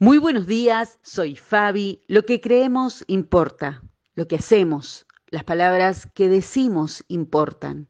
Muy 0.00 0.18
buenos 0.18 0.48
días, 0.48 0.98
soy 1.02 1.36
Fabi. 1.36 2.02
Lo 2.08 2.24
que 2.24 2.40
creemos 2.40 3.04
importa, 3.06 3.80
lo 4.16 4.26
que 4.26 4.34
hacemos, 4.34 5.06
las 5.28 5.44
palabras 5.44 6.08
que 6.14 6.28
decimos 6.28 7.04
importan. 7.06 7.86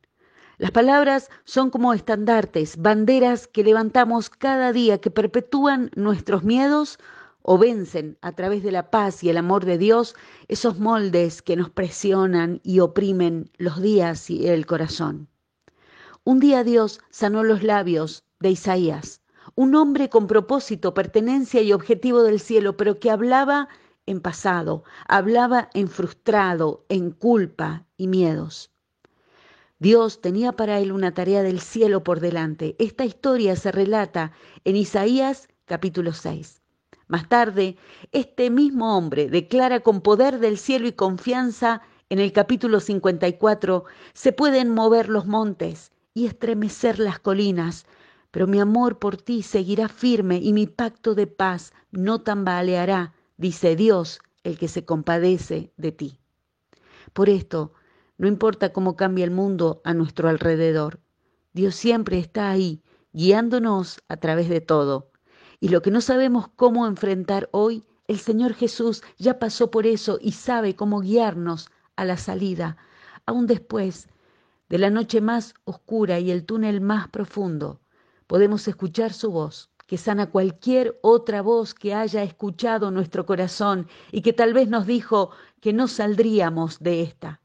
Las 0.58 0.70
palabras 0.70 1.30
son 1.44 1.70
como 1.70 1.94
estandartes, 1.94 2.76
banderas 2.76 3.46
que 3.46 3.64
levantamos 3.64 4.28
cada 4.28 4.74
día 4.74 5.00
que 5.00 5.10
perpetúan 5.10 5.90
nuestros 5.96 6.44
miedos 6.44 6.98
o 7.40 7.56
vencen 7.56 8.18
a 8.20 8.32
través 8.32 8.62
de 8.62 8.72
la 8.72 8.90
paz 8.90 9.24
y 9.24 9.30
el 9.30 9.38
amor 9.38 9.64
de 9.64 9.78
Dios 9.78 10.14
esos 10.46 10.78
moldes 10.78 11.40
que 11.40 11.56
nos 11.56 11.70
presionan 11.70 12.60
y 12.62 12.80
oprimen 12.80 13.50
los 13.56 13.80
días 13.80 14.28
y 14.28 14.46
el 14.48 14.66
corazón. 14.66 15.28
Un 16.22 16.38
día 16.38 16.64
Dios 16.64 17.00
sanó 17.08 17.44
los 17.44 17.62
labios 17.62 18.24
de 18.40 18.50
Isaías 18.50 19.22
un 19.54 19.74
hombre 19.74 20.08
con 20.08 20.26
propósito, 20.26 20.94
pertenencia 20.94 21.62
y 21.62 21.72
objetivo 21.72 22.22
del 22.22 22.40
cielo, 22.40 22.76
pero 22.76 22.98
que 22.98 23.10
hablaba 23.10 23.68
en 24.06 24.20
pasado, 24.20 24.84
hablaba 25.08 25.70
en 25.74 25.88
frustrado, 25.88 26.84
en 26.88 27.10
culpa 27.10 27.86
y 27.96 28.08
miedos. 28.08 28.70
Dios 29.78 30.20
tenía 30.20 30.52
para 30.52 30.78
él 30.78 30.92
una 30.92 31.12
tarea 31.12 31.42
del 31.42 31.60
cielo 31.60 32.04
por 32.04 32.20
delante. 32.20 32.76
Esta 32.78 33.04
historia 33.04 33.56
se 33.56 33.72
relata 33.72 34.32
en 34.64 34.76
Isaías 34.76 35.48
capítulo 35.66 36.12
6. 36.12 36.62
Más 37.06 37.28
tarde, 37.28 37.76
este 38.12 38.50
mismo 38.50 38.96
hombre 38.96 39.28
declara 39.28 39.80
con 39.80 40.00
poder 40.00 40.38
del 40.38 40.58
cielo 40.58 40.86
y 40.86 40.92
confianza 40.92 41.82
en 42.08 42.18
el 42.18 42.32
capítulo 42.32 42.80
54, 42.80 43.84
se 44.12 44.32
pueden 44.32 44.70
mover 44.70 45.08
los 45.08 45.26
montes 45.26 45.92
y 46.12 46.26
estremecer 46.26 46.98
las 46.98 47.18
colinas, 47.18 47.86
pero 48.34 48.48
mi 48.48 48.58
amor 48.58 48.98
por 48.98 49.16
ti 49.16 49.44
seguirá 49.44 49.86
firme 49.88 50.38
y 50.42 50.52
mi 50.52 50.66
pacto 50.66 51.14
de 51.14 51.28
paz 51.28 51.72
no 51.92 52.20
tambaleará, 52.22 53.14
dice 53.36 53.76
Dios, 53.76 54.18
el 54.42 54.58
que 54.58 54.66
se 54.66 54.84
compadece 54.84 55.72
de 55.76 55.92
ti. 55.92 56.18
Por 57.12 57.28
esto, 57.28 57.74
no 58.18 58.26
importa 58.26 58.72
cómo 58.72 58.96
cambia 58.96 59.24
el 59.24 59.30
mundo 59.30 59.80
a 59.84 59.94
nuestro 59.94 60.28
alrededor, 60.28 60.98
Dios 61.52 61.76
siempre 61.76 62.18
está 62.18 62.50
ahí, 62.50 62.82
guiándonos 63.12 64.02
a 64.08 64.16
través 64.16 64.48
de 64.48 64.60
todo. 64.60 65.12
Y 65.60 65.68
lo 65.68 65.80
que 65.80 65.92
no 65.92 66.00
sabemos 66.00 66.48
cómo 66.56 66.88
enfrentar 66.88 67.48
hoy, 67.52 67.84
el 68.08 68.18
Señor 68.18 68.54
Jesús 68.54 69.04
ya 69.16 69.38
pasó 69.38 69.70
por 69.70 69.86
eso 69.86 70.18
y 70.20 70.32
sabe 70.32 70.74
cómo 70.74 71.02
guiarnos 71.02 71.70
a 71.94 72.04
la 72.04 72.16
salida, 72.16 72.78
aún 73.26 73.46
después 73.46 74.08
de 74.68 74.78
la 74.78 74.90
noche 74.90 75.20
más 75.20 75.54
oscura 75.62 76.18
y 76.18 76.32
el 76.32 76.44
túnel 76.44 76.80
más 76.80 77.06
profundo 77.06 77.78
podemos 78.26 78.66
escuchar 78.68 79.12
su 79.12 79.30
voz, 79.30 79.70
que 79.86 79.98
sana 79.98 80.30
cualquier 80.30 80.98
otra 81.02 81.42
voz 81.42 81.74
que 81.74 81.94
haya 81.94 82.22
escuchado 82.22 82.90
nuestro 82.90 83.26
corazón 83.26 83.88
y 84.12 84.22
que 84.22 84.32
tal 84.32 84.54
vez 84.54 84.68
nos 84.68 84.86
dijo 84.86 85.30
que 85.60 85.72
no 85.72 85.88
saldríamos 85.88 86.78
de 86.80 87.02
esta. 87.02 87.40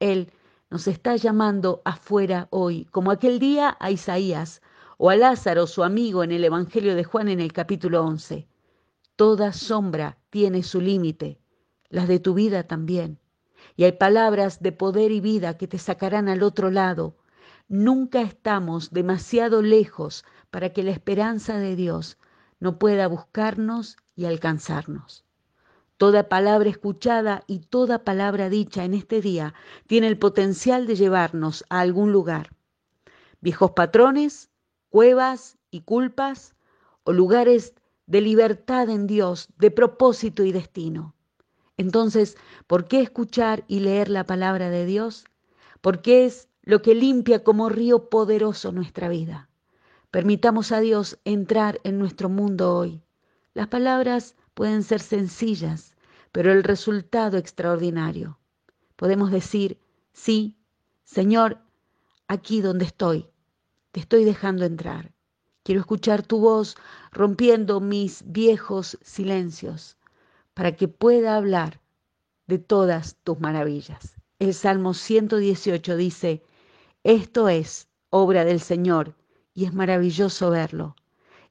Él 0.00 0.32
nos 0.70 0.86
está 0.86 1.16
llamando 1.16 1.82
afuera 1.84 2.48
hoy, 2.50 2.84
como 2.86 3.10
aquel 3.10 3.38
día 3.38 3.76
a 3.80 3.90
Isaías 3.90 4.60
o 4.96 5.10
a 5.10 5.16
Lázaro, 5.16 5.66
su 5.66 5.84
amigo, 5.84 6.24
en 6.24 6.32
el 6.32 6.44
Evangelio 6.44 6.94
de 6.94 7.04
Juan 7.04 7.28
en 7.28 7.40
el 7.40 7.52
capítulo 7.52 8.04
11. 8.04 8.48
Toda 9.16 9.52
sombra 9.52 10.18
tiene 10.30 10.62
su 10.62 10.80
límite, 10.80 11.40
las 11.88 12.08
de 12.08 12.18
tu 12.18 12.34
vida 12.34 12.64
también. 12.64 13.18
Y 13.76 13.84
hay 13.84 13.92
palabras 13.92 14.60
de 14.60 14.72
poder 14.72 15.12
y 15.12 15.20
vida 15.20 15.56
que 15.56 15.68
te 15.68 15.78
sacarán 15.78 16.28
al 16.28 16.42
otro 16.42 16.70
lado, 16.70 17.16
Nunca 17.68 18.22
estamos 18.22 18.90
demasiado 18.92 19.60
lejos 19.60 20.24
para 20.50 20.72
que 20.72 20.82
la 20.82 20.90
esperanza 20.90 21.58
de 21.58 21.76
Dios 21.76 22.16
no 22.60 22.78
pueda 22.78 23.06
buscarnos 23.08 23.98
y 24.16 24.24
alcanzarnos. 24.24 25.26
Toda 25.98 26.30
palabra 26.30 26.70
escuchada 26.70 27.42
y 27.46 27.58
toda 27.58 28.04
palabra 28.04 28.48
dicha 28.48 28.84
en 28.84 28.94
este 28.94 29.20
día 29.20 29.52
tiene 29.86 30.06
el 30.06 30.18
potencial 30.18 30.86
de 30.86 30.96
llevarnos 30.96 31.64
a 31.68 31.80
algún 31.80 32.10
lugar. 32.10 32.54
Viejos 33.42 33.72
patrones, 33.72 34.48
cuevas 34.88 35.58
y 35.70 35.82
culpas 35.82 36.54
o 37.04 37.12
lugares 37.12 37.74
de 38.06 38.22
libertad 38.22 38.88
en 38.88 39.06
Dios, 39.06 39.48
de 39.58 39.70
propósito 39.70 40.42
y 40.42 40.52
destino. 40.52 41.14
Entonces, 41.76 42.38
¿por 42.66 42.88
qué 42.88 43.02
escuchar 43.02 43.64
y 43.68 43.80
leer 43.80 44.08
la 44.08 44.24
palabra 44.24 44.70
de 44.70 44.86
Dios? 44.86 45.26
Porque 45.82 46.24
es 46.24 46.48
lo 46.68 46.82
que 46.82 46.94
limpia 46.94 47.42
como 47.42 47.70
río 47.70 48.10
poderoso 48.10 48.72
nuestra 48.72 49.08
vida. 49.08 49.48
Permitamos 50.10 50.70
a 50.70 50.80
Dios 50.80 51.18
entrar 51.24 51.80
en 51.82 51.98
nuestro 51.98 52.28
mundo 52.28 52.76
hoy. 52.76 53.00
Las 53.54 53.68
palabras 53.68 54.34
pueden 54.52 54.82
ser 54.82 55.00
sencillas, 55.00 55.94
pero 56.30 56.52
el 56.52 56.62
resultado 56.62 57.38
extraordinario. 57.38 58.38
Podemos 58.96 59.30
decir, 59.30 59.80
sí, 60.12 60.58
Señor, 61.04 61.58
aquí 62.26 62.60
donde 62.60 62.84
estoy, 62.84 63.26
te 63.90 64.00
estoy 64.00 64.26
dejando 64.26 64.66
entrar. 64.66 65.14
Quiero 65.62 65.80
escuchar 65.80 66.22
tu 66.22 66.38
voz 66.38 66.76
rompiendo 67.12 67.80
mis 67.80 68.22
viejos 68.26 68.98
silencios 69.00 69.96
para 70.52 70.76
que 70.76 70.86
pueda 70.86 71.34
hablar 71.34 71.80
de 72.46 72.58
todas 72.58 73.16
tus 73.24 73.40
maravillas. 73.40 74.16
El 74.38 74.52
Salmo 74.52 74.92
118 74.92 75.96
dice, 75.96 76.42
esto 77.08 77.48
es 77.48 77.88
obra 78.10 78.44
del 78.44 78.60
Señor 78.60 79.14
y 79.54 79.64
es 79.64 79.72
maravilloso 79.72 80.50
verlo. 80.50 80.94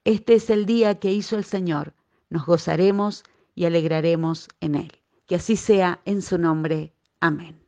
Este 0.03 0.35
es 0.35 0.51
el 0.51 0.67
día 0.67 0.99
que 0.99 1.11
hizo 1.11 1.35
el 1.35 1.45
Señor. 1.45 1.95
Nos 2.29 2.45
gozaremos 2.45 3.23
y 3.55 3.65
alegraremos 3.65 4.49
en 4.61 4.75
él. 4.75 4.91
Que 5.25 5.33
así 5.33 5.55
sea 5.55 5.99
en 6.05 6.21
su 6.21 6.37
nombre. 6.37 6.93
Amén. 7.21 7.66